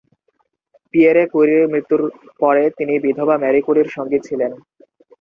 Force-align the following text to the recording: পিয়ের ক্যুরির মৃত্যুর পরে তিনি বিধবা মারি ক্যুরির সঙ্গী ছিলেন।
পিয়ের 0.93 1.17
ক্যুরির 1.31 1.63
মৃত্যুর 1.71 2.01
পরে 2.41 2.63
তিনি 2.77 2.93
বিধবা 3.05 3.35
মারি 3.43 3.59
ক্যুরির 3.65 3.89
সঙ্গী 3.95 4.19
ছিলেন। 4.27 4.51